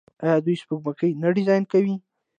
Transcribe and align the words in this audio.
آیا 0.23 0.37
دوی 0.45 0.55
سپوږمکۍ 0.61 1.11
نه 1.21 1.29
ډیزاین 1.35 1.63
کوي؟ 1.71 1.95